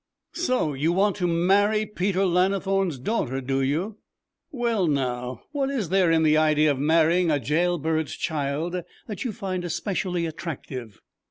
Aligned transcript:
'So 0.31 0.73
you 0.73 0.91
want 0.91 1.15
to 1.15 1.27
marry 1.27 1.85
Peter 1.85 2.25
Lannithorne's 2.25 2.97
daughter, 2.97 3.39
do 3.39 3.61
you? 3.61 3.99
Well, 4.51 4.87
now 4.87 5.43
what 5.51 5.69
is 5.69 5.89
there 5.89 6.09
in 6.09 6.23
the 6.23 6.37
idea 6.37 6.71
of 6.71 6.79
marrying 6.79 7.29
a 7.29 7.39
jail 7.39 7.77
bird's 7.77 8.15
child 8.15 8.81
that 9.05 9.23
you 9.23 9.31
find 9.31 9.63
especially 9.63 10.25
attractive?' 10.25 11.01